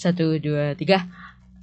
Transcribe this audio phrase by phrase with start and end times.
[0.00, 1.04] Satu, dua, tiga.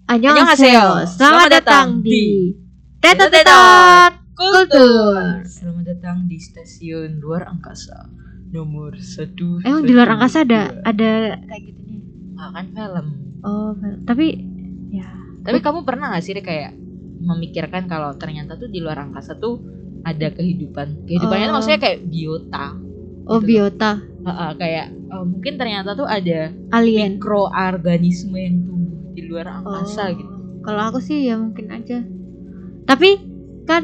[0.05, 1.09] Annyeonghaseyo.
[1.09, 2.53] Selamat datang di
[3.01, 5.41] Tetot Tetot Kultur.
[5.41, 8.05] Selamat datang di stasiun luar angkasa
[8.53, 9.57] nomor satu.
[9.65, 10.85] Emang di luar angkasa ada dua.
[10.85, 11.11] ada
[11.49, 11.99] kayak gitunya.
[12.37, 13.07] Ah, kan film.
[13.41, 13.73] Oh,
[14.05, 14.37] tapi
[14.93, 15.09] ya.
[15.41, 16.77] Tapi kamu pernah gak sih Ri, kayak
[17.17, 19.65] memikirkan kalau ternyata tuh di luar angkasa tuh
[20.05, 21.09] ada kehidupan.
[21.09, 21.57] Kehidupannya tuh Oh.
[21.57, 22.77] maksudnya kayak biota.
[23.25, 23.49] Oh, Gitu.
[23.49, 23.97] biota,
[24.29, 27.15] Ah, kayak oh, mungkin ternyata tuh ada alien.
[27.15, 30.13] mikroorganisme yang tumbuh di luar angkasa Oh.
[30.13, 30.33] gitu.
[30.61, 32.03] Kalau aku sih ya mungkin aja.
[32.83, 33.09] Tapi
[33.63, 33.83] kan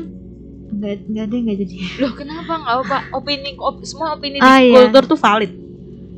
[0.69, 1.75] enggak enggak ada enggak jadi.
[1.97, 2.97] Loh kenapa nggak apa?
[3.13, 4.75] Opini op- semua opini Oh, di iya.
[4.81, 5.51] kultur tuh valid.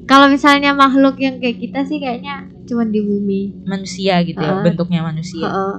[0.05, 3.61] Kalau misalnya makhluk yang kayak kita sih kayaknya cuma di bumi.
[3.63, 4.61] Manusia gitu ya, Ah.
[4.61, 5.45] bentuknya manusia.
[5.45, 5.75] Heeh.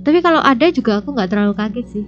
[0.00, 2.04] Tapi kalau ada juga aku nggak terlalu kaget sih.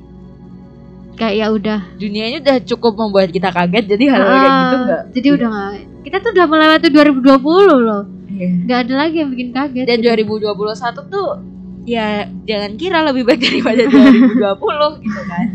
[1.18, 1.80] Kayak ya udah.
[1.98, 5.02] Dunia ini udah cukup membuat kita kaget, jadi hal, -hal kayak gitu Ah, enggak?
[5.12, 5.72] Jadi udah nggak.
[6.06, 8.02] Kita tuh udah melewati 2020 loh.
[8.30, 8.48] Iya.
[8.64, 9.84] Nggak ada lagi yang bikin kaget.
[9.84, 10.14] Dan gitu.
[10.46, 11.28] 2021 tuh
[11.88, 12.06] ya
[12.44, 14.38] jangan kira lebih baik daripada 2020
[15.04, 15.46] gitu kan.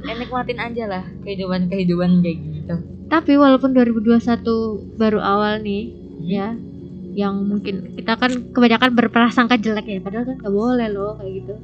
[0.00, 2.74] Ya, nikmatin aja lah kehidupan-kehidupan kayak gitu.
[3.06, 5.82] Tapi walaupun 2021 baru awal nih,
[6.20, 6.28] Hmm.
[6.28, 6.48] ya,
[7.16, 11.54] yang mungkin kita kan kebanyakan berprasangka jelek ya, padahal kan nggak boleh loh kayak gitu.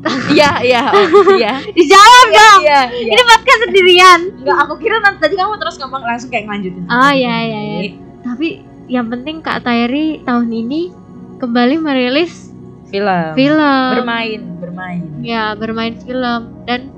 [0.32, 1.60] Iya, iya, oh, iya.
[1.76, 2.60] Dijawab dong.
[2.64, 3.12] Iya, iya.
[3.12, 4.20] Ini podcast sendirian.
[4.40, 6.84] Enggak, aku kira nanti tadi kamu terus ngomong langsung kayak ngelanjutin.
[6.88, 7.78] Oh iya iya iya.
[8.24, 10.90] Tapi yang penting Kak Tairi tahun ini
[11.36, 12.50] kembali merilis
[12.90, 13.38] Film.
[13.38, 13.86] film.
[13.94, 15.02] Bermain, bermain.
[15.22, 16.90] Ya, bermain film dan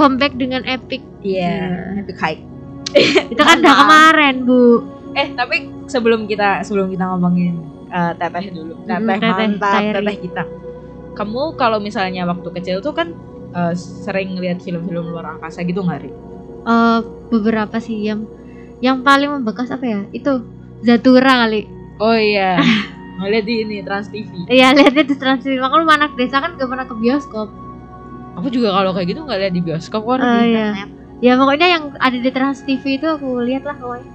[0.00, 1.04] comeback dengan epic.
[1.20, 2.40] Iya, epic high.
[3.32, 4.80] Itu kan udah kemarin, Bu.
[5.12, 7.60] Eh, tapi sebelum kita sebelum kita ngomongin
[7.92, 8.80] eh, teteh dulu.
[8.88, 10.42] Teteh, teteh, mantap, teteh kita.
[11.16, 13.12] Kamu kalau misalnya waktu kecil tuh kan
[13.54, 16.10] eh, sering lihat film-film luar angkasa gitu nggak, Ri?
[16.66, 16.98] Eh,
[17.32, 18.28] beberapa sih yang
[18.80, 20.00] yang paling membekas apa ya?
[20.12, 20.44] Itu
[20.80, 21.68] Zatura kali.
[22.00, 22.56] Oh iya.
[23.20, 24.48] Ngeliat di ini Trans TV.
[24.48, 25.60] Iya, lihatnya di Trans TV.
[25.60, 27.52] Makanya lu anak desa kan gak pernah ke bioskop.
[28.40, 30.88] Aku juga kalau kayak gitu nggak lihat di bioskop kan Oh, di iya.
[31.20, 34.08] Ya pokoknya yang ada di Trans TV itu aku lihat lah pokoknya.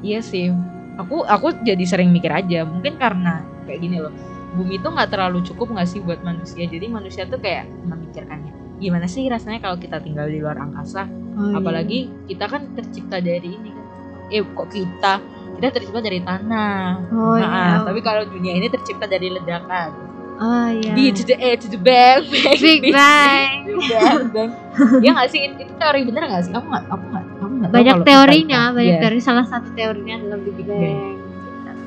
[0.00, 0.48] Iya sih.
[0.96, 2.64] Aku aku jadi sering mikir aja.
[2.64, 4.14] Mungkin karena kayak gini loh.
[4.54, 6.64] Bumi tuh nggak terlalu cukup nggak sih buat manusia.
[6.64, 8.54] Jadi manusia tuh kayak memikirkannya.
[8.78, 11.06] Gimana sih rasanya kalau kita tinggal di luar angkasa?
[11.34, 11.58] Oh, iya.
[11.58, 13.84] Apalagi kita kan tercipta dari ini kan.
[14.30, 15.14] Eh kok kita?
[15.54, 17.10] Kita tercipta dari tanah.
[17.10, 17.82] Oh Nah, iya.
[17.82, 19.90] tapi kalau dunia ini tercipta dari ledakan.
[20.34, 20.90] Oh iya.
[20.90, 23.70] B to the A to the bang, bang, Big Bang.
[23.86, 24.50] bang, bang.
[24.98, 26.50] Ya nggak sih itu teori bener nggak sih?
[26.50, 29.02] Kamu nggak, kamu nggak, kamu nggak Banyak teorinya, banyak Iya.
[29.06, 29.18] teori.
[29.22, 31.13] Salah satu teorinya adalah Big Big Bang.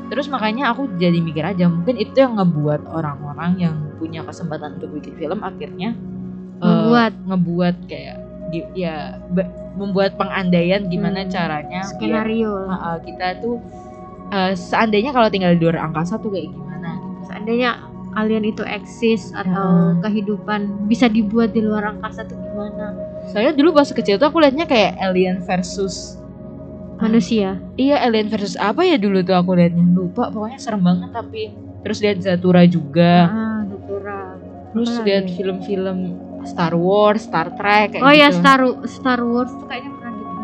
[0.07, 4.95] Terus makanya aku jadi mikir aja mungkin itu yang ngebuat orang-orang yang punya kesempatan untuk
[4.95, 5.91] bikin film akhirnya
[6.57, 7.13] eh, Membuat.
[7.27, 8.17] ngebuat kayak
[8.73, 9.19] ya
[9.75, 11.29] membuat pengandaian gimana Hmm.
[11.29, 12.63] caranya Skenario.
[12.63, 13.59] uh, uh, kita tuh
[14.31, 17.21] uh, seandainya kalau tinggal di luar angkasa tuh kayak gimana gitu.
[17.27, 17.69] Seandainya
[18.15, 20.01] alien itu eksis atau Heeh.
[20.01, 22.95] kehidupan bisa dibuat di luar angkasa tuh gimana?
[23.29, 26.15] Saya dulu pas kecil tuh aku liatnya kayak alien versus
[26.99, 27.49] Manusia.
[27.73, 31.97] Iya alien versus apa ya dulu tuh aku liatnya lupa pokoknya serem banget tapi terus
[31.99, 34.19] lihat Zatura juga Ah, Zatura.
[34.69, 35.97] terus lihat film-film
[36.43, 38.39] Star Wars Star Trek kayak Oh ya gitu.
[38.39, 40.35] Star Star Wars tuh kayaknya pernah gitu.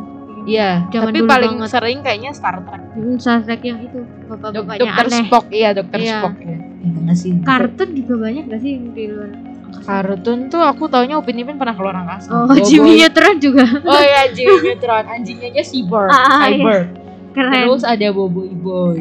[0.43, 1.69] Iya, tapi paling banget.
[1.71, 2.81] sering kayaknya Star Trek.
[2.91, 5.21] Hmm, Star Trek yang itu Dok bapak-bapaknya Dokter aneh.
[5.21, 6.17] Spock, iya Dokter Iya.
[6.19, 6.57] Spock ya.
[6.83, 7.31] Iya sih.
[7.41, 9.31] Kartun juga banyak gak sih di luar?
[9.79, 12.29] Kartun tuh aku taunya Upin Ipin pernah keluar angkasa.
[12.29, 12.61] Oh, Bobo.
[12.61, 16.55] Jimmy Neutron juga Oh iya Jimmy Neutron, anjingnya aja Cyborg, Ah, iya.
[16.55, 16.85] Cyborg.
[17.31, 17.53] keren.
[17.65, 18.99] Terus ada Bobo Boy.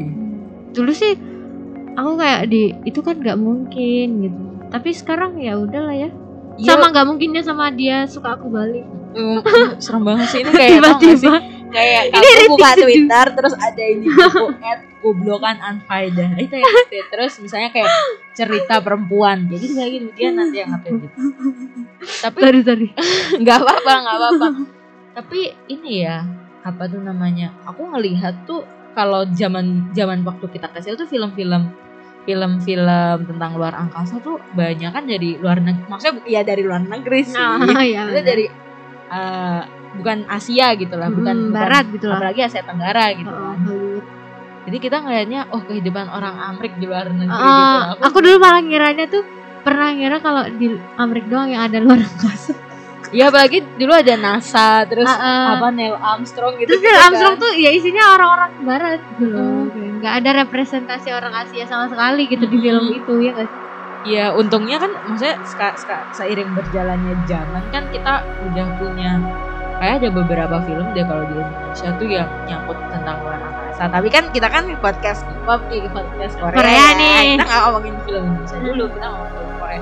[0.70, 1.12] Dulu sih
[1.92, 4.40] aku kayak di itu kan nggak mungkin gitu.
[4.68, 6.10] Tapi sekarang ya udahlah ya.
[6.54, 8.84] Iya, Sama nggak mungkinnya sama dia suka aku balik.
[9.12, 9.44] mm,
[9.84, 10.70] serem banget sih ini kayak?
[10.74, 11.34] Tiba-tiba
[11.72, 16.26] Kayak Ini kamu buka Ritik Twitter terus ada ini buku at goblokan unfaida.
[16.36, 16.72] Itu yang
[17.08, 17.90] terus misalnya kayak
[18.36, 21.18] cerita perempuan gitu kayak gitu dia nanti yang nge gitu.
[22.22, 22.88] Tapi sorry sorry.
[23.42, 24.46] nggak apa-apa nggak apa-apa
[25.12, 26.24] tapi ini ya
[26.64, 28.64] apa tuh namanya aku ngelihat tuh
[28.96, 31.68] kalau zaman zaman waktu kita kecil tuh film-film
[32.22, 37.20] film-film tentang luar angkasa tuh banyak kan dari luar negeri maksudnya ya dari luar negeri
[37.26, 38.06] sih Nah, ya.
[38.06, 38.46] Maksudnya dari
[39.12, 39.62] eh,
[39.94, 42.16] bukan Asia gitu lah bukan, Hmm, bukan- barat gitu lah.
[42.16, 44.04] apalagi Asia Tenggara gitu Oh, kan Hollywood.
[44.62, 48.36] jadi kita ngelihatnya oh kehidupan orang Amrik di luar negeri Ah, gitu aku, aku dulu
[48.38, 49.22] malah ngiranya tuh
[49.60, 50.66] pernah ngira kalau di
[50.96, 52.54] Amerika doang yang ada luar angkasa.
[53.10, 55.46] ya apalagi dulu ada NASA terus Ah, ah.
[55.54, 57.06] apa Neil Armstrong gitu Terus gitu Neil kan.
[57.06, 59.68] Armstrong tuh ya isinya orang-orang barat gitu loh.
[59.68, 60.00] Hmm.
[60.00, 62.64] Nggak ada representasi orang Asia sama sekali gitu di Hmm.
[62.64, 63.52] film itu ya guys.
[64.02, 65.38] Ya untungnya kan maksudnya
[66.10, 69.12] seiring berjalannya zaman kan kita udah punya
[69.82, 74.08] kayak ada beberapa film deh kalau di Indonesia tuh yang nyangkut tentang luar angkasa tapi
[74.14, 76.86] kan kita kan di podcast K-pop nih podcast Korea, Korea ya.
[76.94, 77.18] nih.
[77.34, 79.80] kita nggak ngomongin film Indonesia dulu kita ngomongin film Korea.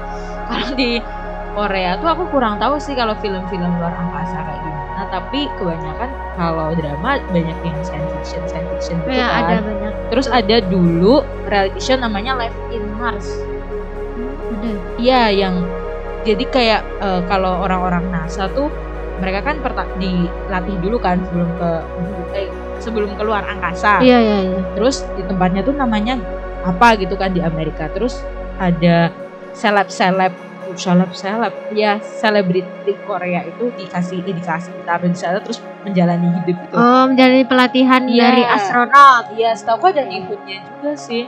[0.49, 0.91] Kalau di
[1.53, 5.03] Korea tuh aku kurang tahu sih kalau film-film luar angkasa kayak gimana.
[5.13, 6.11] Tapi kebanyakan
[6.41, 9.45] kalau drama banyak yang science fiction science fiction gitu ya kan.
[9.45, 9.93] ada banyak.
[10.09, 13.29] Terus ada dulu reality show namanya Life in Mars.
[14.49, 14.73] Ada.
[14.97, 15.55] Iya yang
[16.25, 18.73] jadi kayak eh, kalau orang-orang NASA tuh
[19.21, 19.57] mereka kan
[20.01, 21.71] dilatih dulu kan sebelum ke
[22.35, 22.49] eh,
[22.81, 24.01] sebelum keluar angkasa.
[24.01, 26.17] iya iya iya Terus di tempatnya tuh namanya
[26.65, 27.87] apa gitu kan di Amerika.
[27.93, 28.25] Terus
[28.57, 29.13] ada
[29.53, 30.33] seleb-seleb
[30.71, 36.75] seleb-seleb ya selebriti Korea itu dikasih eh, dikasih ditaruh di sana terus menjalani hidup gitu.
[36.79, 38.23] oh menjalani pelatihan Iya.
[38.23, 41.27] dari astronot Iya, setahu aku ada Nihunnya juga sih.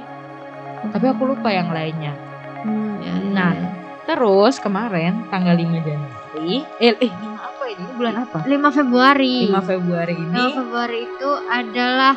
[0.83, 2.15] Tapi aku lupa yang lainnya.
[2.63, 3.69] Hmm, ya, ya, Nah, ya.
[4.03, 7.83] Terus kemarin tanggal 5 Januari, eh, eh 5 apa ini?
[7.83, 8.39] Ini bulan apa?
[8.43, 12.15] 5 Februari 5 Februari ini 5 Februari itu adalah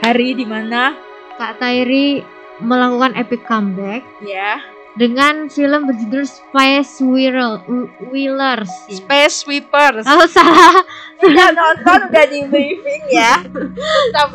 [0.00, 0.92] hari di mana
[1.34, 2.20] Kak Tairi
[2.58, 4.60] melakukan epic comeback ya
[4.92, 7.64] dengan film berjudul Space Wheel-
[8.04, 8.68] Wheelers.
[8.86, 10.04] Space Sweepers.
[10.04, 10.84] Oh salah,
[11.18, 13.40] Udah nonton udah di briefing ya.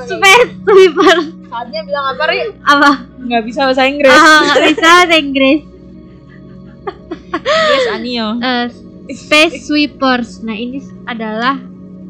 [0.02, 2.58] Space Sweepers Saatnya bilang apa Ri?
[2.66, 3.06] apa?
[3.22, 4.10] Nggak bisa bahasa Inggris.
[4.10, 5.60] Ah nggak bisa bahasa Inggris.
[7.38, 8.28] Inggris Anio.
[8.40, 8.66] Eh,
[9.12, 10.44] Space Sweepers.
[10.44, 11.60] Nah ini adalah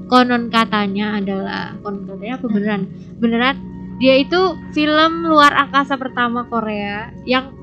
[0.07, 2.81] konon katanya adalah konon katanya apa beneran?
[3.19, 3.55] Beneran
[3.97, 7.53] dia itu film luar angkasa pertama Korea yang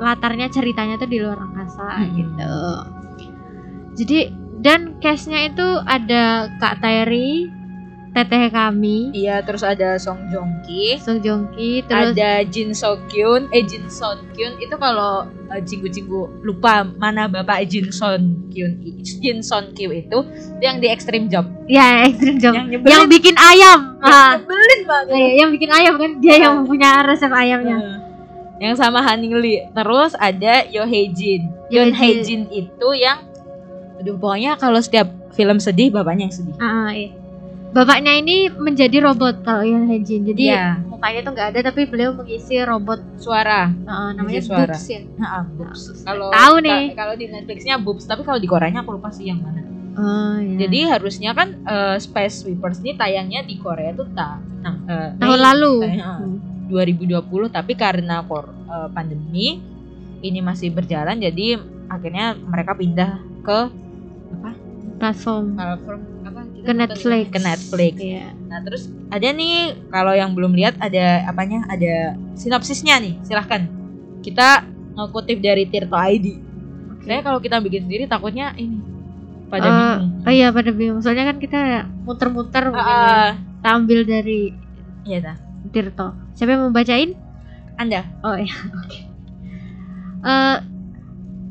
[0.00, 2.12] latarnya ceritanya tuh di luar angkasa Hmm.
[2.16, 2.56] gitu.
[4.00, 4.18] Jadi
[4.60, 7.48] dan cast-nya itu ada Kak Terry,
[8.10, 10.98] teteh kami, Iya, terus ada Song Joong Ki.
[11.00, 15.62] Song Joong Ki, terus ada Jin So Kyun, eh Jin Son Kyun itu kalau eh,
[15.62, 20.18] cinggu-cinggu lupa mana bapak Jin Son Kyun Jin Son Kyun itu itu
[20.58, 21.46] yang di Extreme Job.
[21.70, 22.52] Ya Extreme Job.
[22.58, 22.90] Yang nyebelin.
[22.90, 23.80] Yang bikin ayam.
[24.02, 25.14] yang Ah, nyebelin banget.
[25.14, 27.78] Eh, yang bikin ayam kan dia yang punya resep ayamnya.
[28.58, 29.70] Yang sama Haning Lee.
[29.70, 31.46] Terus ada Yo Hae Jin.
[31.70, 33.22] Yo Hae Jin itu yang
[34.02, 36.56] aduh pokoknya kalau setiap film sedih bapaknya yang sedih.
[36.58, 37.19] Ah, iya.
[37.70, 40.26] Bapaknya ini menjadi robot kalau Yoon Hae Jin.
[40.26, 40.82] Jadi Iya.
[40.90, 44.74] mukanya tuh nggak ada tapi beliau mengisi robot suara ah, namanya suara.
[44.74, 45.00] Boobs ya.
[45.14, 45.80] Nah, boobs.
[46.02, 46.82] Kalau Tahu nih.
[46.98, 49.62] Kalau di Netflixnya boobs, tapi kalau di Koreanya aku lupa sih yang mana.
[49.90, 50.66] Oh, iya.
[50.66, 55.38] Jadi harusnya kan eh, Space Sweepers ini tayangnya di Korea tuh ta nah, eh, tahun
[55.38, 55.74] Mei, lalu.
[55.82, 56.18] eh, eh,
[56.70, 59.58] 2020 tapi karena kor eh, pandemi
[60.22, 61.58] ini masih berjalan jadi
[61.90, 63.58] akhirnya mereka pindah ke
[65.00, 66.19] platform platform apa kita
[66.62, 67.24] ke Netflix.
[67.30, 67.94] ke Netflix.
[67.96, 68.26] Iya.
[68.48, 69.54] Nah terus ada nih
[69.88, 73.64] kalau yang belum lihat ada apanya ada sinopsisnya nih silahkan
[74.20, 74.64] kita
[74.94, 76.26] ngekutip dari Tirto ID.
[77.00, 78.76] Saya kalau kita bikin sendiri takutnya ini
[79.48, 80.10] pada Eh, bingung.
[80.28, 81.00] Oh iya pada bingung.
[81.00, 81.60] Soalnya kan kita
[82.04, 83.00] muter-muter mungkin ya.
[83.00, 84.52] Ah, Kita ambil dari
[85.04, 85.36] iya dah.
[85.70, 86.12] Tirto.
[86.34, 87.16] Siapa yang mau bacain?
[87.76, 88.52] Anda Oh iya.
[88.84, 89.00] Oke.
[90.20, 90.56] Eh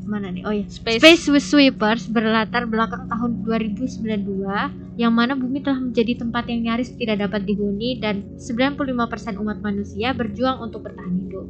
[0.04, 0.42] mana nih?
[0.44, 0.66] Oh iya.
[0.68, 6.92] Space, Space Sweepers berlatar belakang tahun 2092 yang mana bumi telah menjadi tempat yang nyaris
[6.96, 11.46] tidak dapat dihuni dan 95% umat manusia berjuang untuk bertahan hidup.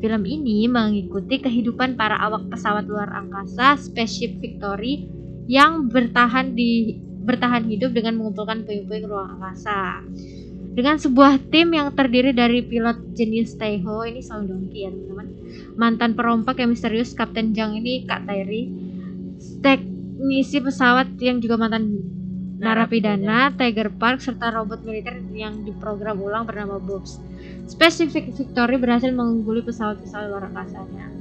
[0.00, 5.04] Film ini mengikuti kehidupan para awak pesawat luar angkasa Spaceship Victory
[5.44, 10.00] yang bertahan di bertahan hidup dengan mengumpulkan puing-puing ruang angkasa.
[10.80, 15.28] Dengan sebuah tim yang terdiri dari pilot jenius Taeho, ini Song Dong Ki ya teman-teman.
[15.76, 18.72] Mantan perompak yang misterius Kapten Jang ini Kak Terry
[19.60, 22.00] teknisi pesawat yang juga mantan
[22.56, 27.20] narapidana Tiger Park serta robot militer yang diprogram ulang bernama Bobs.
[27.68, 31.12] Specific Victory berhasil mengungguli pesawat-pesawat luar angkasanya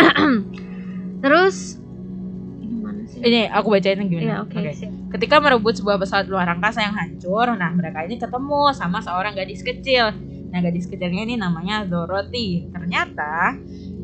[1.24, 1.76] terus
[3.06, 3.20] sih?
[3.22, 4.24] ini aku bacain yang gimana?
[4.24, 4.72] Iya oke Oke.
[4.74, 4.90] sip.
[5.14, 9.62] Ketika merebut sebuah pesawat luar angkasa yang hancur, nah mereka ini ketemu sama seorang gadis
[9.62, 10.10] kecil.
[10.50, 12.70] Nah gadis kecilnya ini namanya Dorothy.
[12.70, 13.58] Ternyata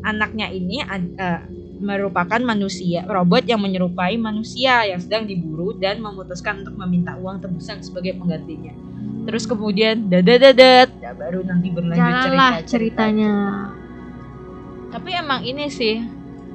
[0.07, 1.41] anaknya ini eh,
[1.81, 7.81] merupakan manusia robot yang menyerupai manusia yang sedang diburu dan memutuskan untuk meminta uang tebusan
[7.81, 8.77] sebagai penggantinya.
[9.25, 13.33] Terus kemudian dadat ya baru nanti berlanjut Jalanlah cerita ceritanya
[14.91, 16.03] Tapi emang ini sih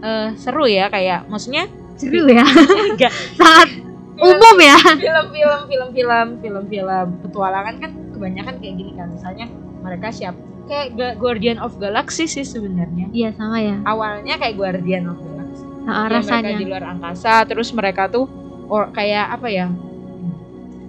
[0.01, 2.45] eh, seru ya kayak maksudnya seru ya?
[3.39, 3.69] Sangat
[4.15, 4.77] umum ya?
[4.95, 9.07] Film-film film-film film-film petualangan kan kebanyakan kayak gini kan.
[9.09, 9.45] Misalnya
[9.79, 10.35] mereka siap.
[10.65, 13.05] Kayak Guardian of Galaxy sih sebenarnya.
[13.11, 13.77] Iya sama ya?
[13.83, 15.63] Awalnya kayak Guardian of Galaxy.
[15.85, 16.57] Nah, Ya, mereka rasanya.
[16.57, 18.25] di luar angkasa terus mereka tuh
[18.65, 19.67] or, kayak apa ya?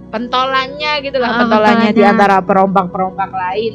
[0.07, 2.07] Pentolannya gitu lah Ah, pentolannya di pentolannya.
[2.09, 3.75] antara perompak-perompak lain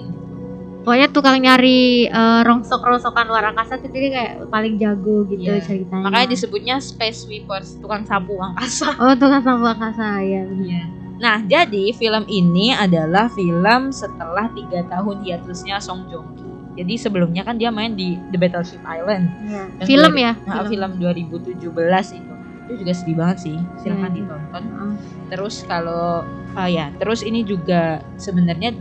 [0.81, 5.61] pokoknya tukang nyari eh, rongsok-rongsokan luar angkasa tuh dia kayak paling jago gitu Iya.
[5.61, 8.93] ceritanya Makanya disebutnya Space Sweepers, tukang sapu angkasa.
[9.01, 10.65] oh tukang sapu angkasa ya benar.
[10.65, 10.83] Iya.
[11.17, 16.50] Nah, jadi film ini adalah film setelah tiga tahun hiatusnya Song Joong Ki.
[16.73, 19.29] Jadi sebelumnya kan dia main di The Battleship Island.
[19.45, 21.61] Yang film ya Nah, film 2017
[22.09, 22.33] itu.
[22.63, 23.57] Itu juga sedih banget sih.
[23.77, 24.17] Silahkan Iya.
[24.17, 24.63] ditonton.
[24.65, 24.93] Heeh.
[25.29, 28.73] Terus kalau ah ya, terus ini juga sebenarnya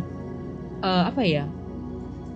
[0.80, 1.44] eh, apa ya?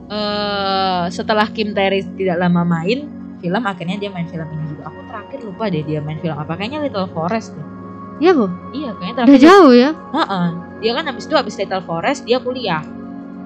[0.06, 3.08] Eh setelah Kim Tae tidak lama main
[3.38, 4.88] film, akhirnya dia main film ini juga.
[4.88, 6.52] Aku terakhir lupa deh dia main film apa.
[6.54, 7.66] Kayaknya Little Forest deh.
[8.14, 9.42] Iya bu Iya, kayaknya udah terakhir.
[9.42, 10.46] jauh ya Heeh.
[10.78, 12.82] Dia kan habis itu habis Little Forest dia kuliah.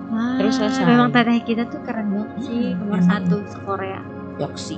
[0.09, 0.85] Wah, Terus selesai.
[0.85, 4.01] memang teteh kita tuh keren banget sih Hmm, nomor satu se Korea
[4.37, 4.77] Yoksi.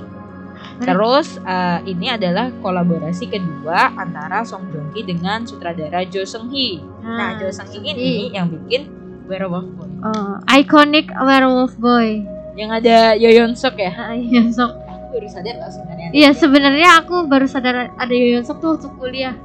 [0.77, 6.79] Terus eh, ini adalah kolaborasi kedua antara Song Joong Ki dengan sutradara Jo Seung Hee.
[7.01, 8.87] Nah, Jo Seung Hee ini yang bikin
[9.29, 9.89] Werewolf Boy.
[10.05, 12.21] oh, iconic werewolf boy
[12.57, 13.91] Yang ada Yoyon Sok ya.
[13.95, 16.09] Ah, iya sok Aku baru sadar loh sebenarnya.
[16.11, 19.35] Iya sebenarnya aku baru sadar ada Yoyon Sok tuh waktu kuliah.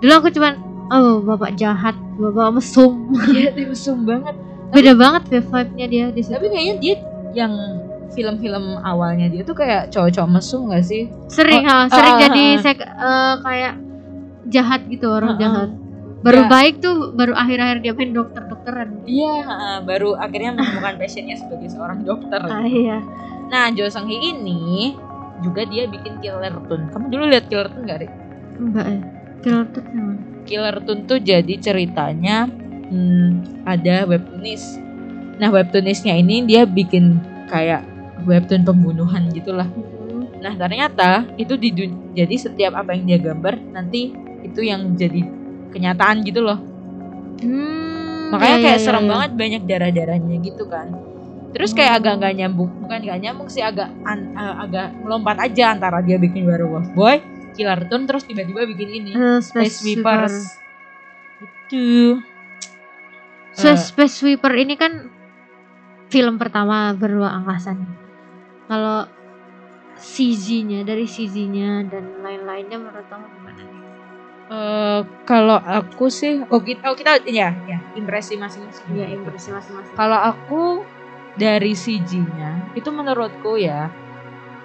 [0.00, 0.56] Dulu aku cuman
[0.92, 3.12] oh bapak jahat, bapak mesum.
[3.36, 4.34] Iya, dia mesum banget.
[4.72, 6.34] Beda banget deh vibe-nya dia di situ.
[6.34, 6.94] Tapi kayaknya dia
[7.36, 7.52] yang
[8.16, 11.12] film-film awalnya dia tuh kayak cowok-cowok mesum gak sih?
[11.28, 13.74] Sering Oh, ha, sering ah, jadi sek, eh, kayak
[14.48, 15.38] jahat gitu orang ah.
[15.38, 15.70] jahat.
[16.26, 16.48] Baru Ya.
[16.50, 19.06] baik tuh baru akhir-akhir dia main dokter-dokteran.
[19.06, 19.46] Iya,
[19.86, 22.42] baru akhirnya menemukan passionnya sebagai seorang dokter.
[22.42, 22.98] Ah iya.
[23.46, 24.98] Nah, Jo Seung Hee ini
[25.38, 26.90] juga dia bikin Killer Tune.
[26.90, 28.12] Kamu dulu lihat Killer Tune gak, Rik?
[28.58, 29.00] Enggak ya.
[29.38, 30.18] Killer emang.
[30.42, 32.50] Killer Tune tuh jadi ceritanya
[32.90, 34.82] hmm, ada webtoonis.
[35.38, 37.86] Nah, webtoonisnya ini dia bikin kayak
[38.26, 39.70] webtoon pembunuhan gitulah.
[40.42, 41.70] Nah, ternyata itu di
[42.18, 44.10] jadi setiap apa yang dia gambar nanti
[44.42, 45.35] itu yang jadi
[45.76, 46.58] kenyataan gitu loh.
[47.36, 49.10] Hmm, Makanya iya, kayak iya, serem iya.
[49.12, 50.88] banget banyak darah-darahnya gitu kan.
[51.52, 51.98] Terus kayak Oh.
[52.00, 56.16] agak nggak nyambung, bukan nggak nyambung sih agak an- eh, agak melompat aja antara dia
[56.16, 57.20] bikin Werewolf Boy,
[57.52, 60.28] Killer Tune terus tiba-tiba bikin ini Eh, Space Sweeper.
[60.28, 60.36] Sweepers.
[61.40, 62.20] Itu.
[63.52, 63.78] So, Eh.
[63.78, 65.08] Space Sweeper ini kan
[66.06, 67.90] film pertama beruang angkasa nih.
[68.66, 69.08] Kalau
[69.96, 73.85] CG-nya dari CG-nya dan lain-lainnya menurut kamu gimana nih?
[74.46, 78.86] Eh, kalau aku sih, oh kita, oh kita ya, ya impresi masing-masing.
[78.94, 79.94] Iya, impresi masing-masing.
[79.98, 80.86] Kalau aku
[81.34, 83.90] dari CG-nya itu menurutku ya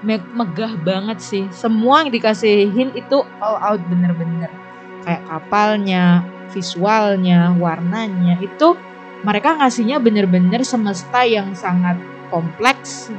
[0.05, 1.43] me- megah banget sih.
[1.50, 4.53] Semua yang dikasihin itu all out bener-bener.
[5.01, 6.21] Kayak kapalnya,
[6.53, 8.77] visualnya, warnanya itu
[9.25, 11.97] mereka ngasihnya bener-bener semesta yang sangat
[12.29, 13.09] kompleks,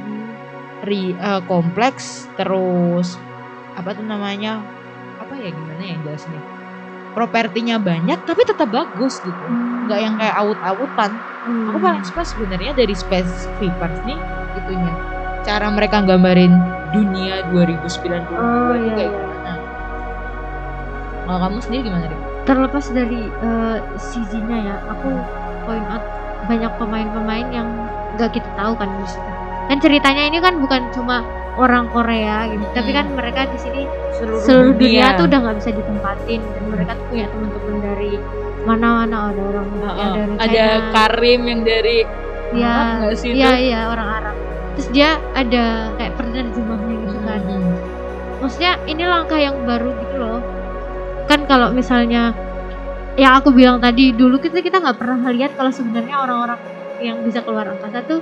[0.87, 3.19] ri, eh, kompleks terus
[3.75, 4.63] apa tuh namanya
[5.23, 6.41] apa ya gimana ya jelasnya?
[7.13, 9.43] Propertinya banyak tapi tetap bagus gitu.
[9.87, 11.11] Nggak yang kayak awut-awutan.
[11.43, 11.75] Hmm.
[11.75, 14.15] aku paling suka sebenarnya dari Space Vipers nih
[14.55, 14.93] itunya.
[15.43, 16.55] Cara mereka gambarin
[16.95, 19.11] dunia 2090 Oh, itu iya, kayak iya.
[19.11, 19.53] gimana.
[21.27, 25.09] Kalau kamu sendiri gimana deh terlepas dari eh, CG-nya ya, aku
[25.63, 26.03] point out
[26.43, 27.67] banyak pemain-pemain yang
[28.19, 29.29] gak kita tahu kan situ.
[29.71, 32.97] Kan ceritanya ini kan bukan cuma orang Korea gitu, tapi Hmm.
[32.97, 33.81] kan mereka di sini
[34.17, 38.13] seluruh, seluruh dunia, tuh udah nggak bisa ditempatin dan mereka tuh punya teman-teman dari
[38.63, 39.97] mana-mana ada orang Heeh.
[39.99, 41.97] yang dari ada China, Karim yang dari
[42.53, 43.65] Iya, Arab sih iya itu?
[43.65, 44.35] iya orang Arab.
[44.73, 45.65] Terus dia ada
[45.97, 47.39] kayak penerjemahnya gitu kan.
[47.41, 47.73] Mm-mm.
[48.41, 50.39] Maksudnya ini langkah yang baru gitu loh.
[51.25, 52.33] Kan kalau misalnya
[53.17, 56.59] yang aku bilang tadi dulu kita kita nggak pernah lihat kalau sebenarnya orang-orang
[57.01, 58.21] yang bisa keluar angkasa tuh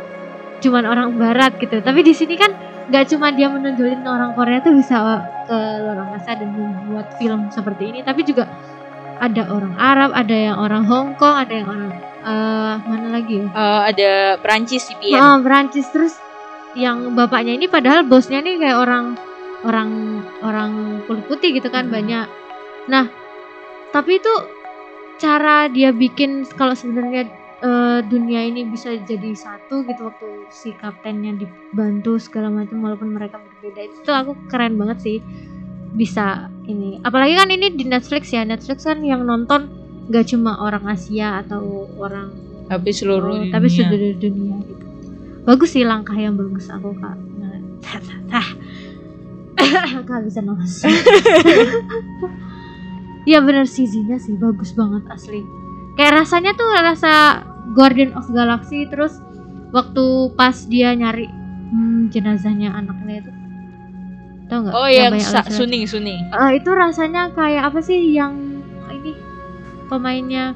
[0.59, 1.79] cuman orang barat gitu.
[1.79, 2.51] Tapi di sini kan
[2.91, 5.00] nggak cuma dia menonjolin orang Korea tuh bisa
[5.48, 8.51] ke luar angkasa dan membuat film seperti ini, tapi juga
[9.24, 13.48] ada orang Arab, ada yang orang Hong Kong, ada yang orang eh mana lagi ya?
[13.50, 14.12] Eh, ada
[14.43, 16.13] Perancis CPN Oh, Perancis terus
[16.77, 19.05] yang bapaknya ini padahal bosnya nih kayak orang
[19.65, 19.89] orang
[20.43, 20.71] orang
[21.07, 21.95] kulit putih gitu kan Hmm.
[21.95, 22.27] banyak.
[22.91, 23.07] Nah,
[23.89, 24.33] tapi itu
[25.17, 27.29] cara dia bikin kalau sebenarnya
[27.62, 33.38] eh, dunia ini bisa jadi satu gitu waktu si kaptennya dibantu segala macam walaupun mereka
[33.38, 33.80] berbeda.
[33.86, 35.18] Itu tuh aku keren banget sih
[35.91, 36.98] bisa ini.
[37.01, 38.41] Apalagi kan ini di Netflix ya.
[38.41, 39.70] Netflix kan yang nonton
[40.10, 42.34] gak cuma orang Asia atau orang
[42.68, 43.51] tapi seluruh Oh, dunia.
[43.51, 44.86] tapi seluruh dunia gitu.
[45.44, 47.18] Bagus sih langkah yang bagus aku kak.
[48.32, 48.48] Nah,
[50.08, 50.88] kak bisa nafas
[53.27, 55.44] Iya bener CG-nya sih bagus banget asli.
[56.00, 57.13] Kayak rasanya tuh rasa
[57.72, 59.18] Guardian of Galaxy terus
[59.72, 61.28] waktu pas dia nyari
[61.72, 63.32] hmm, jenazahnya anaknya itu
[64.46, 65.58] tau nggak oh yang banyak sa- laki-laki.
[65.58, 68.36] Suning Suning Eh, itu rasanya kayak apa sih yang
[68.90, 69.16] ini
[69.88, 70.51] pemainnya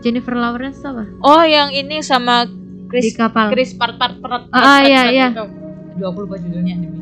[0.00, 2.48] Jennifer Lawrence apa oh yang ini sama
[2.88, 3.54] Chris di kapal.
[3.54, 5.28] Chris part part part Ah, ah, iya, iya.
[5.30, 6.98] Aduh aku lupa judulnya demi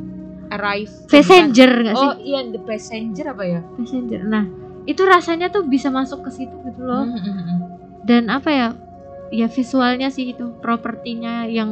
[0.49, 2.09] Arrive Passenger nggak sih?
[2.09, 4.21] Oh iya The Passenger apa ya Passenger.
[4.21, 4.45] Nah,
[4.85, 7.04] itu rasanya tuh bisa masuk ke situ gitu loh.
[7.04, 7.59] Hmm, hmm, hmm.
[8.04, 8.68] Dan apa ya?
[9.28, 11.68] Ya visualnya sih itu propertinya yang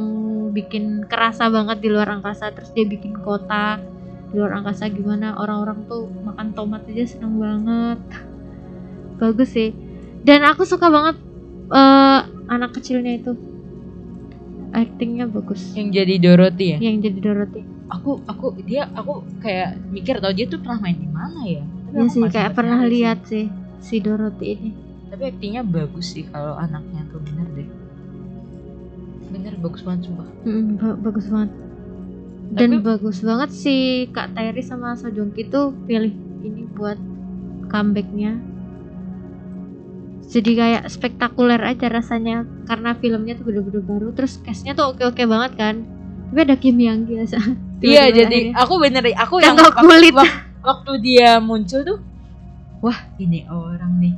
[0.53, 2.53] bikin kerasa banget di luar angkasa.
[2.53, 3.81] Terus dia bikin kota
[4.29, 7.99] di luar angkasa gimana orang-orang tuh makan tomat aja seneng banget.
[9.17, 9.73] Bagus sih.
[10.21, 11.17] Dan aku suka banget
[11.73, 12.19] eh,
[12.51, 13.33] anak kecilnya itu.
[14.75, 15.73] Actingnya bagus.
[15.73, 17.61] Yang jadi Dorothy ya Yang jadi Dorothy.
[17.87, 22.03] Aku aku dia aku kayak mikir tau dia tuh pernah main di mana ya Tapi
[22.03, 22.89] aku sih kayak pernah sih.
[22.91, 23.45] lihat sih
[23.79, 24.69] si Dorothy ini.
[25.07, 27.23] Tapi aktingnya bagus sih kalau anaknya tuh
[29.27, 31.51] bener bagus banget sumpah Mm, ba- bagus banget.
[32.49, 36.95] Dan Tapi- bagus banget sih Kak Terry sama So Joong Ki tuh pilih ini buat
[37.65, 38.39] comebacknya.
[40.23, 44.07] Jadi kayak spektakuler aja rasanya karena filmnya tuh bener-bener baru.
[44.13, 45.75] Terus castnya tuh oke-oke banget kan.
[46.25, 47.37] Tapi ada Kim Yang biasa.
[47.79, 50.09] Iya jadi aku bener aku yang kulit.
[50.11, 52.01] wak- waktu dia muncul tuh
[52.79, 54.17] Wah ini orang nih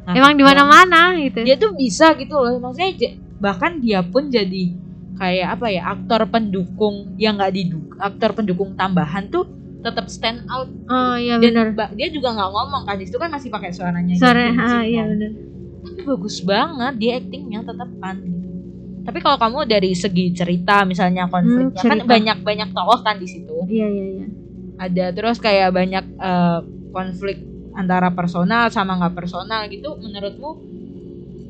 [0.00, 0.56] Ngakak Emang di banget.
[0.62, 1.38] mana-mana gitu.
[1.42, 2.94] dia tuh bisa gitu loh maksudnya
[3.40, 4.76] bahkan dia pun jadi
[5.16, 9.44] kayak apa ya aktor pendukung yang nggak diduk aktor pendukung tambahan tuh
[9.80, 11.88] tetap stand out Oh iya dan benar.
[11.92, 15.02] dia juga nggak ngomong kan di situ kan masih pakai suaranya Sore, Jin ah, iya
[15.02, 15.08] kan.
[15.10, 15.30] benar.
[15.80, 18.48] tapi bagus banget dia actingnya tetap fun gitu
[19.00, 22.04] tapi kalau kamu dari segi cerita misalnya konfliknya kan cerita.
[22.04, 24.26] banyak banyak tokoh kan di situ Iya iya iya.
[24.76, 26.58] ada terus kayak banyak eh,
[26.92, 27.40] konflik
[27.72, 30.50] antara personal sama nggak personal gitu menurutmu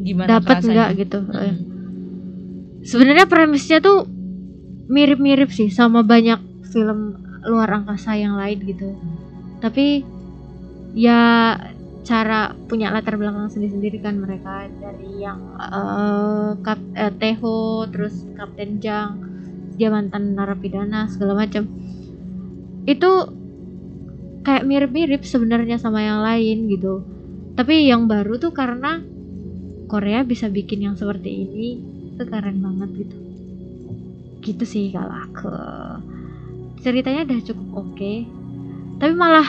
[0.01, 1.19] gimana Dapat enggak gitu.
[1.21, 1.57] Mm.
[2.81, 4.09] Sebenarnya premisnya tuh
[4.91, 6.41] mirip-mirip sih sama banyak
[6.73, 8.97] film luar angkasa yang lain gitu.
[9.61, 10.03] Tapi
[10.97, 11.55] ya
[12.01, 14.67] cara punya latar belakang sendiri-sendiri kan mereka.
[14.69, 19.11] Dari yang eh, kap, eh, Teho terus Kapten Jang
[19.77, 21.69] dia mantan narapidana segala macam.
[22.89, 23.11] Itu
[24.41, 27.05] kayak mirip-mirip sebenarnya sama yang lain gitu.
[27.55, 29.05] Tapi yang baru tuh karena
[29.85, 31.69] Korea bisa bikin yang seperti ini
[32.21, 33.17] itu keren banget gitu.
[34.45, 35.49] Gitu sih kalau aku.
[36.85, 38.13] Ceritanya udah cukup oke.
[39.01, 39.49] Tapi malah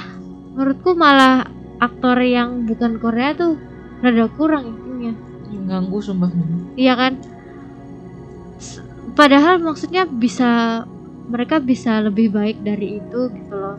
[0.56, 1.52] menurutku malah
[1.84, 3.60] aktor yang bukan Korea tuh
[4.00, 5.13] rada kurang intinya
[5.67, 6.32] ganggu sumpah
[6.80, 7.19] iya kan?
[8.56, 8.80] S-
[9.19, 10.84] padahal maksudnya bisa
[11.28, 13.76] mereka bisa lebih baik dari itu gitu loh.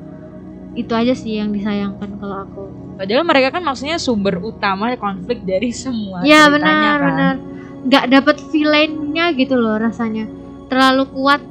[0.76, 2.64] Itu aja sih yang disayangkan kalau aku.
[3.00, 7.08] Padahal mereka kan maksudnya sumber utama konflik dari semua ya ceritanya benar kan.
[7.08, 7.34] benar
[7.82, 10.26] nggak dapet villainnya gitu loh rasanya.
[10.66, 11.42] Terlalu kuat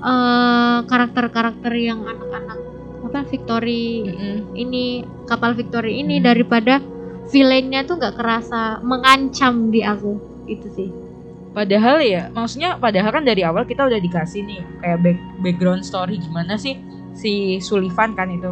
[0.00, 2.58] eh, karakter-karakter yang anak-anak
[3.00, 4.36] apa Victory Mm-mm.
[4.54, 6.24] ini kapal Victory ini Hmm.
[6.24, 6.78] daripada
[7.28, 10.16] villainnya tuh nggak kerasa mengancam di aku.
[10.46, 10.88] Itu sih.
[11.50, 16.16] Padahal ya maksudnya padahal kan dari awal kita udah dikasih nih kayak back- background story
[16.16, 16.78] gimana sih
[17.10, 18.46] si Sullivan kan itu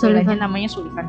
[0.00, 1.04] villainnya namanya Sullivan.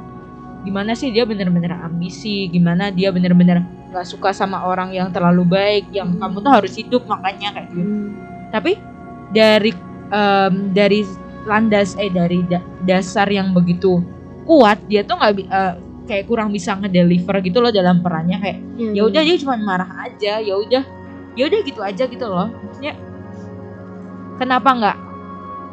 [0.61, 5.91] Gimana sih dia bener-bener ambisi gimana dia bener-bener nggak suka sama orang yang terlalu baik
[5.91, 6.19] yang Mm.
[6.19, 7.83] kamu tuh harus hidup makanya kayak gitu.
[7.83, 8.09] Hmm.
[8.49, 8.71] tapi
[9.29, 9.71] dari
[10.07, 11.03] em, dari
[11.43, 13.99] landas eh dari da- dasar yang begitu
[14.43, 18.89] kuat dia tuh nggak eh, kayak kurang bisa ngedeliver gitu loh dalam perannya kayak Iya,
[18.91, 20.83] ya udah dia cuma marah aja ya udah
[21.31, 22.51] ya udah gitu aja gitu loh.
[22.51, 22.93] Maksudnya
[24.35, 24.97] kenapa nggak?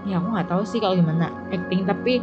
[0.06, 2.22] Ya aku nggak tahu sih kalau gimana acting tapi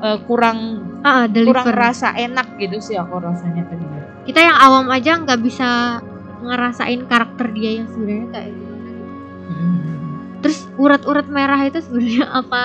[0.00, 0.58] eh, kurang
[1.00, 3.84] ah, ah, kurang rasa enak gitu sih aku rasanya tadi
[4.24, 6.00] kita yang awam aja nggak bisa
[6.44, 9.12] ngerasain karakter dia yang sebenarnya kayak gimana gitu.
[10.44, 12.62] terus urat-urat merah itu sebenarnya apa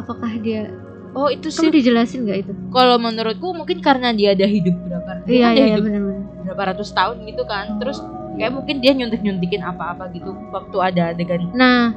[0.00, 0.72] apakah dia
[1.16, 1.76] oh itu kamu sih.
[1.80, 2.52] dijelasin nggak itu?
[2.68, 6.62] Kalau menurutku mungkin karena dia ada hidup berapa iya ada iya iya hidup benar-benar berapa
[6.76, 7.80] ratus tahun gitu kan.
[7.80, 7.98] Terus
[8.36, 11.48] kayak mungkin dia nyuntik nyuntikin apa-apa gitu waktu ada adegan.
[11.56, 11.96] Nah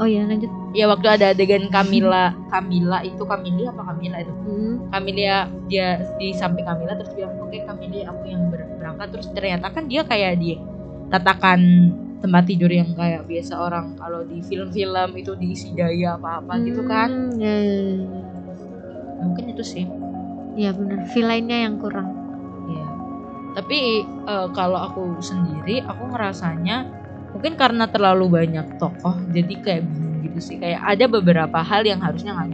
[0.00, 2.34] oh iya lanjut ya waktu ada adegan Camilla.
[2.50, 4.34] Camilla itu Camilla apa Camilla itu?
[4.34, 4.74] Hmm.
[4.90, 5.36] Camilla
[5.70, 9.08] dia di samping Camilla terus bilang oke Camilla aku yang ber- berangkat.
[9.14, 10.58] Terus ternyata kan dia kayak di
[11.08, 11.60] tatakan
[12.18, 17.08] tempat tidur yang kayak biasa orang kalau di film-film itu diisi daya apa-apa gitu kan.
[17.08, 18.22] Hmm, ya, ya, ya.
[19.22, 19.84] mungkin itu sih.
[20.58, 21.06] Iya benar.
[21.14, 22.08] Villainnya yang kurang.
[22.66, 22.86] Ya
[23.54, 26.90] tapi eh, kalau aku sendiri aku ngerasanya
[27.30, 29.82] mungkin karena terlalu banyak tokoh jadi kayak
[30.34, 32.50] gitu sih kayak ada beberapa hal yang harusnya nggak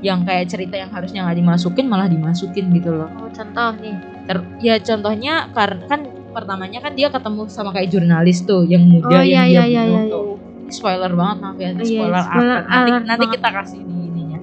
[0.00, 4.48] yang kayak cerita yang harusnya nggak dimasukin malah dimasukin gitu loh oh, contoh nih Ter-
[4.64, 6.00] ya contohnya karena kan
[6.32, 9.68] pertamanya kan dia ketemu sama kayak jurnalis tuh yang muda oh iya yang iya dia
[9.68, 10.24] iya bunuh iya tuh.
[10.40, 12.64] Ini spoiler banget maaf ya Iya, spoiler, spoiler alert.
[12.64, 13.34] nanti alert nanti banget.
[13.36, 14.38] kita kasih di ininya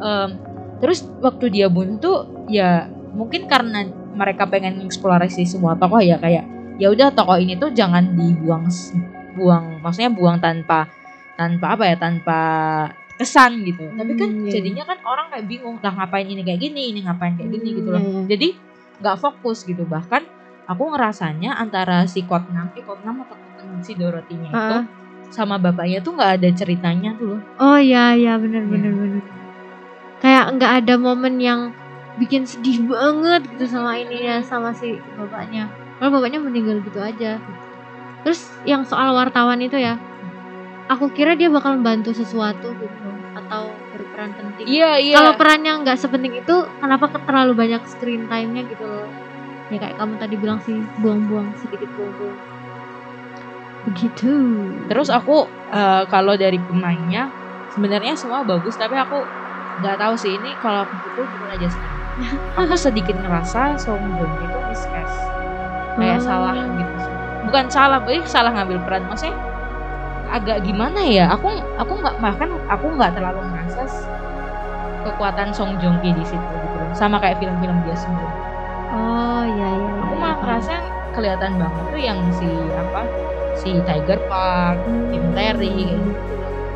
[0.00, 0.28] Em,
[0.80, 2.16] terus waktu dia bunuh tuh
[2.48, 6.44] ya mungkin karena mereka pengen eksplorasi semua tokoh ya kayak
[6.76, 8.68] ya udah tokoh ini tuh jangan dibuang
[9.32, 10.88] buang maksudnya buang tanpa
[11.40, 12.38] tanpa apa ya tanpa
[13.16, 16.60] kesan gitu tapi kan Hmm, iya, jadinya kan orang kayak bingung lah ngapain ini kayak
[16.60, 18.22] gini ini ngapain kayak gini Hmm, gitu loh iya, iya.
[18.28, 18.48] jadi
[19.00, 20.22] nggak fokus gitu bahkan
[20.64, 24.84] aku ngerasanya antara si Kotnam eh Kotnam atau Kotnam si Dorotinya itu Ah.
[25.28, 28.70] sama bapaknya tuh nggak ada ceritanya tuh loh Oh iya iya benar Iya.
[28.70, 29.22] benar benar.
[30.18, 31.60] Kayak nggak ada momen yang
[32.16, 35.64] bikin sedih banget gitu sama ini ya sama si bapaknya.
[35.96, 37.40] Kalau bapaknya meninggal gitu aja.
[38.20, 39.96] Terus yang soal wartawan itu ya,
[40.90, 44.66] aku kira dia bakal membantu sesuatu gitu atau berperan penting.
[44.66, 49.06] iya iya Kalau perannya nggak sepenting itu, kenapa ke- terlalu banyak screen time-nya gitu loh?
[49.70, 52.38] Ya kayak kamu tadi bilang sih, buang-buang sedikit buang-buang.
[53.86, 54.32] Begitu.
[54.86, 57.30] Terus aku eh, kalau dari pemainnya
[57.70, 59.22] sebenarnya semua bagus tapi aku
[59.80, 61.82] nggak tahu sih ini kalau aku itu bukan aja sih.
[62.58, 65.16] aku sedikit ngerasa Song Joong Ki itu miscast
[65.96, 66.24] kayak Oh.
[66.26, 67.14] salah gitu sih.
[67.40, 69.38] Bukan salah, berarti salah ngambil peran maksudnya
[70.30, 71.26] agak gimana ya?
[71.30, 74.06] Aku aku nggak bahkan aku nggak terlalu ngerasa s-
[75.00, 76.90] kekuatan Song Joong Ki di situ gitu loh.
[76.92, 78.34] Sama kayak film-film dia sebelumnya.
[78.90, 79.78] Oh iya iya.
[79.80, 80.40] iya, Aku iya, malah paham.
[80.40, 80.74] ngerasa
[81.10, 83.02] kelihatan banget tuh yang si apa
[83.52, 84.78] si Tiger Park,
[85.10, 85.74] Tim Terry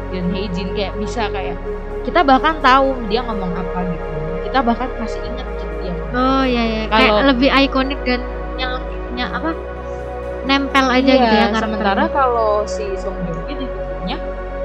[0.04, 0.28] kayak gitu.
[0.30, 1.58] Hei Jin kayak bisa kayak
[2.02, 4.06] kita bahkan tahu dia ngomong apa gitu.
[4.44, 5.94] Kita bahkan masih ingat gitu dia.
[6.12, 6.82] Oh iya iya.
[6.86, 8.20] Kalau- Kayak lebih ikonik dan
[8.54, 8.72] yang
[9.14, 9.50] yang apa?
[10.94, 11.60] Aja Iya, gitu ya karakternya.
[11.60, 14.18] sementara kalau si Song Joong Ki di filmnya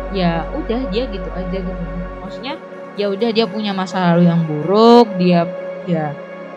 [0.10, 1.84] ya udah dia gitu aja gitu.
[2.22, 2.54] Maksudnya
[2.94, 5.50] ya udah dia punya masa lalu yang buruk, dia
[5.84, 6.14] ya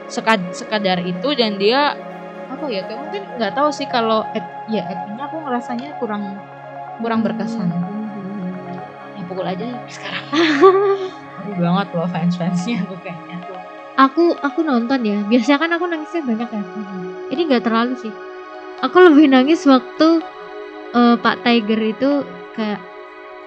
[0.07, 1.97] sekad, sekadar itu dan dia
[2.45, 6.37] apa ya kayak mungkin nggak tahu sih kalau act- ya actingnya aku ngerasanya kurang
[7.01, 7.73] kurang berkesan.
[9.17, 10.25] Ya pukul aja sekarang.
[11.41, 13.57] aku banget loh fans fansnya aku kayaknya tuh.
[13.95, 15.17] Aku aku nonton ya.
[15.25, 16.63] Biasanya kan aku nangisnya banyak ya.
[17.29, 18.13] Ini nggak terlalu sih.
[18.83, 20.09] Aku lebih nangis waktu
[20.92, 22.11] eh, Pak Tiger itu
[22.53, 22.81] kayak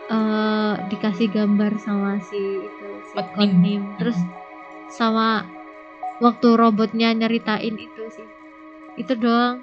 [0.08, 3.76] eh, dikasih gambar sama si itu si.
[4.00, 4.17] Terus
[4.89, 5.43] sama
[6.17, 8.28] waktu robotnya nyeritain itu sih.
[8.95, 9.60] Itu doang.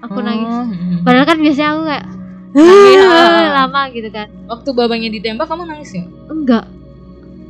[0.00, 0.48] Aku nangis.
[0.48, 1.02] Oh, mm.
[1.04, 2.06] Padahal kan biasanya aku kayak
[2.56, 3.52] Nangis.
[3.52, 4.26] lama gitu kan.
[4.46, 6.04] Waktu babanya ditembak kamu nangis ya?
[6.26, 6.64] Enggak,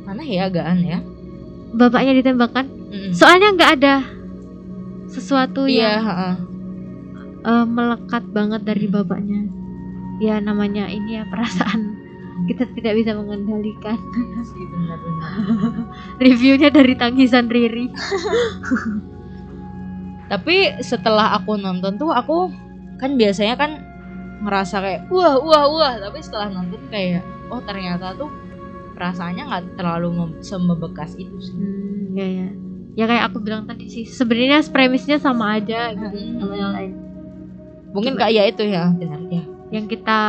[0.03, 0.99] Mana ya agaan ya?
[1.71, 2.67] bapaknya ditembakkan.
[2.91, 3.15] Mm-mm.
[3.15, 3.95] Soalnya nggak ada
[5.07, 6.33] sesuatu Iya, yang heeh.
[7.41, 9.49] Eh, melekat banget dari bapaknya.
[10.21, 11.97] Ya namanya ini ya perasaan
[12.49, 13.97] kita tidak bisa mengendalikan.
[13.97, 15.29] Iya sih benar-benar.
[16.23, 17.89] Reviewnya dari tangisan Riri.
[20.31, 22.47] Tapi setelah aku nonton tuh aku
[22.97, 23.71] kan biasanya kan
[24.41, 27.21] ngerasa kayak wah wah wah tapi setelah nonton kayak
[27.53, 28.31] oh ternyata tuh
[28.97, 31.55] perasaannya nggak terlalu semebekas itu sih.
[31.57, 32.47] Hmm, ya ya.
[32.91, 36.39] Ya kayak aku bilang tadi sih, sebenarnya premisnya sama aja gitu Hmm.
[36.43, 36.91] sama yang lain.
[37.91, 39.43] Mungkin kayak ya itu ya benar ya.
[39.69, 40.19] Yang kita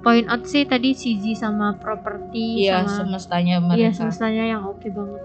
[0.00, 3.92] point out sih tadi CG sama properti Iya sama semestanya Iya mereka.
[3.94, 5.22] semestanya yang oke banget.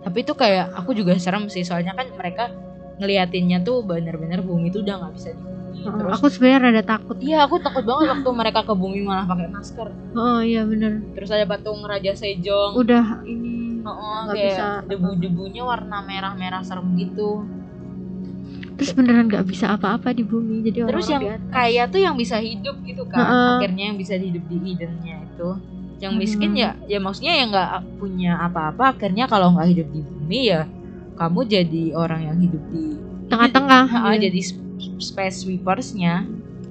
[0.00, 2.48] Tapi itu kayak aku juga serem sih soalnya kan mereka
[2.96, 5.28] ngeliatinnya tuh bener-bener bumi tuh udah nggak bisa.
[5.30, 7.16] Heeh, Terus aku sebenarnya rada takut.
[7.18, 9.88] Iya aku takut banget waktu mereka ke bumi malah pakai masker.
[10.12, 11.00] Oh iya bener.
[11.12, 12.76] Terus ada patung Raja Sejong.
[12.76, 13.96] Udah ini Oh,
[14.28, 14.66] nggak kayak bisa.
[14.84, 17.48] debu-debunya warna merah-merah serem gitu.
[18.80, 20.64] Terus beneran nggak bisa apa-apa di bumi.
[20.64, 21.52] Jadi Terus yang di atas.
[21.52, 23.20] kaya tuh yang bisa hidup gitu kan.
[23.20, 23.52] Heeh.
[23.60, 25.48] Akhirnya yang bisa hidup di Edennya itu.
[26.00, 26.22] Yang Hmm.
[26.24, 28.96] miskin ya, ya maksudnya yang nggak punya apa-apa.
[28.96, 30.64] Akhirnya kalau nggak hidup di bumi ya
[31.12, 32.96] kamu jadi orang yang hidup di
[33.28, 34.24] tengah-tengah iya.
[34.24, 34.64] jadi sp-
[34.96, 36.24] space sweepersnya.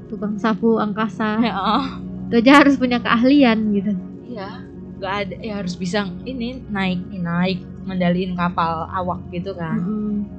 [0.10, 1.38] tukang sapu angkasa.
[1.38, 1.84] Heeh.
[2.26, 3.94] Itu aja harus punya keahlian gitu.
[4.26, 4.66] Iya,
[4.98, 9.78] nggak ada ya harus bisa ini naik naik mendaliin kapal awak gitu kan.
[9.78, 10.39] Mm-mm.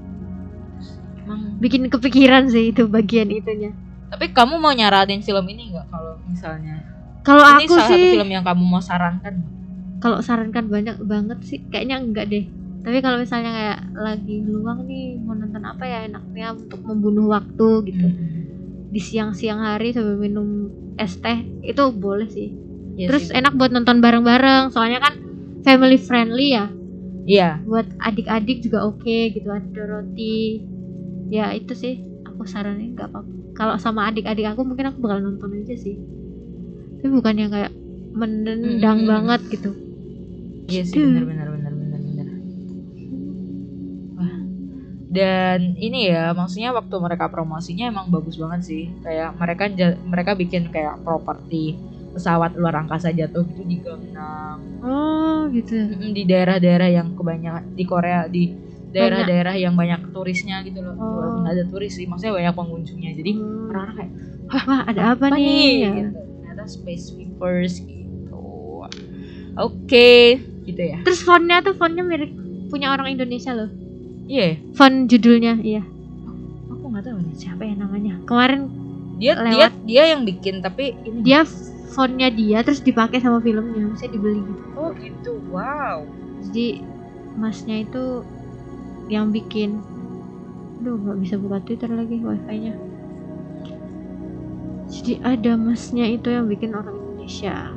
[1.31, 3.71] Emang Bikin kepikiran sih itu bagian itunya.
[4.11, 6.83] Tapi kamu mau nyaranin film ini nggak kalau misalnya
[7.23, 9.35] Kalau aku salah satu sih film yang kamu mau sarankan?
[10.01, 12.49] kalau sarankan banyak banget sih kayaknya enggak deh.
[12.81, 17.69] Tapi kalau misalnya kayak lagi luang nih mau nonton apa ya enaknya untuk membunuh waktu
[17.93, 18.07] gitu.
[18.91, 22.49] Di siang-siang hari sambil minum es teh itu boleh sih.
[22.97, 23.37] Iya Terus sih.
[23.37, 25.15] enak buat nonton bareng-bareng soalnya kan
[25.61, 26.67] family friendly ya.
[27.29, 30.65] Iya, buat adik-adik juga oke gitu ada roti
[31.31, 35.55] ya itu sih aku saranin nggak apa-apa kalau sama adik-adik aku mungkin aku bakal nonton
[35.57, 35.97] aja sih
[36.99, 37.73] tapi bukan yang kayak
[38.13, 39.09] mendendang Mm-mm.
[39.09, 39.71] banget gitu
[40.67, 41.07] iya sih Gitu.
[41.07, 42.27] benar benar benar benar benar.
[44.15, 44.37] Wah.
[45.11, 48.83] Dan ini ya, maksudnya waktu mereka promosinya emang bagus banget sih.
[49.01, 49.65] Kayak mereka
[50.05, 51.75] mereka bikin kayak properti
[52.11, 57.85] pesawat luar angkasa jatuh gitu di Gangnam oh gitu Mm, di daerah-daerah yang kebanyakan di
[57.87, 58.51] Korea di
[58.91, 61.43] daerah-daerah yang banyak turisnya gitu loh Oh.
[61.43, 63.71] ada turis sih maksudnya banyak pengunjungnya jadi Hmm.
[63.71, 64.13] orang-orang kayak
[64.51, 65.71] Wah, ada apa, nih?
[65.79, 65.91] Ya.
[65.97, 66.11] gitu.
[66.19, 68.83] ternyata space sweepers gitu
[69.53, 70.11] oke
[70.65, 72.31] gitu ya Terus fontnya tuh fontnya mirip
[72.67, 73.71] punya orang Indonesia loh.
[74.25, 75.83] iya Font judulnya, iya.
[76.69, 78.15] aku nggak tahu nih Siapa ya namanya?
[78.25, 78.61] Kemarin
[79.17, 79.73] dia dia Lewat.
[79.85, 81.43] dia yang bikin tapi ini dia
[81.91, 84.63] fontnya dia terus dipakai sama filmnya, maksudnya dibeli gitu.
[84.73, 86.07] oh gitu wow
[86.41, 86.81] Jadi
[87.33, 88.23] masnya itu
[89.11, 89.83] yang bikin.
[90.81, 92.79] Duh, nggak bisa buka Twitter lagi wifi-nya.
[94.91, 97.71] Jadi ada masnya itu yang bikin orang Indonesia.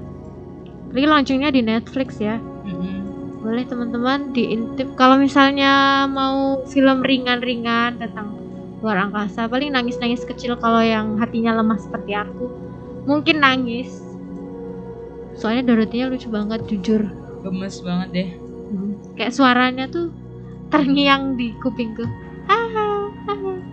[0.93, 2.37] Lagi launchingnya di Netflix ya.
[2.63, 3.03] Mm-mm.
[3.43, 8.39] boleh teman-teman diintip kalau misalnya mau film ringan-ringan tentang
[8.79, 12.47] luar angkasa paling nangis-nangis kecil kalau yang hatinya lemah seperti aku
[13.03, 13.99] mungkin nangis
[15.35, 17.03] soalnya Dorothy-nya lucu banget jujur
[17.43, 18.29] gemes banget deh
[18.71, 18.95] Hmm.
[19.19, 20.07] kayak suaranya tuh
[20.73, 22.01] terngiang di kupingku.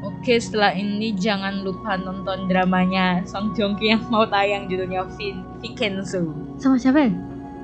[0.04, 5.40] Oke, setelah ini jangan lupa nonton dramanya Song Joong Ki yang mau tayang judulnya Vin
[5.64, 6.36] Vincenzo.
[6.60, 7.12] sama siapa ya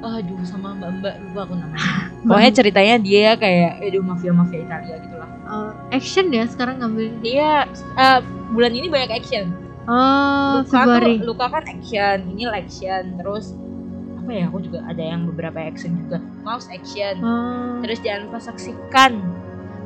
[0.01, 1.85] Aduh, sama mbak-mbak lupa aku namanya.
[2.25, 5.31] Pokoknya ceritanya dia kayak aduh mafia-mafia Italia gitu lah.
[5.49, 8.21] Oh, action ya sekarang ngambil Dia eh,
[8.57, 9.53] bulan ini banyak action.
[9.89, 13.53] oh Luka tuh, Luka kan action, ini action, terus
[14.27, 14.45] apa ya?
[14.51, 16.19] Aku juga ada yang beberapa action juga.
[16.43, 17.15] Mouse action.
[17.23, 17.79] oh.
[17.81, 19.13] Terus jangan lupa saksikan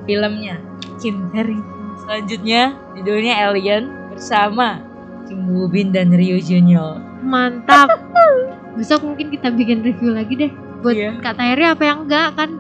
[0.03, 0.57] filmnya
[0.97, 1.53] Kim Tae
[2.01, 4.81] Selanjutnya judulnya Alien bersama
[5.29, 6.97] Kim Woo Bin dan Rio Junior.
[7.21, 7.93] mantap
[8.81, 10.51] besok mungkin kita bikin review lagi deh
[10.81, 11.21] buat Iya.
[11.21, 12.51] Kak Tairi apa yang enggak kan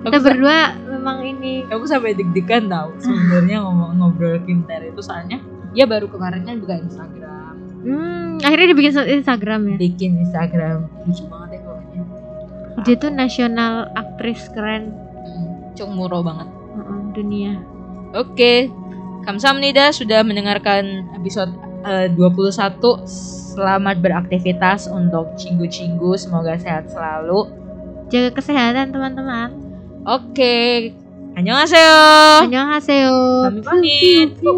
[0.00, 5.04] kita Aku berdua memang ini Aku sampai deg-degan tau sebenarnya ngomong ngobrol Kim Tae itu
[5.04, 5.36] soalnya
[5.76, 7.25] dia baru kemarin kan buka Instagram,
[7.86, 12.02] hmm, akhirnya dibikin Instagram ya bikin Instagram lucu banget ya pokoknya.
[12.82, 14.92] dia tuh nasional aktris keren
[15.26, 16.46] Hmm, Cung muro banget.
[16.46, 17.52] Heeh, dunia
[18.14, 18.70] Oke,
[19.22, 21.50] Kamsahamnida sudah mendengarkan episode
[21.82, 22.78] eh, 21.
[23.56, 27.48] Selamat beraktivitas untuk cinggu-cinggu, semoga sehat selalu.
[28.06, 29.50] jaga kesehatan teman-teman
[30.06, 30.94] Oke,
[31.34, 32.46] annyeonghaseyo.
[32.46, 33.18] annyeonghaseyo
[33.50, 34.30] Kami pamit.
[34.38, 34.54] Piu,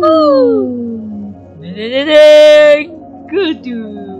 [3.28, 4.17] Good dude.